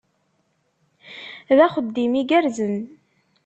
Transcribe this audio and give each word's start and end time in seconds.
D 1.57 1.59
axeddim 1.65 2.13
igerrzen! 2.21 2.75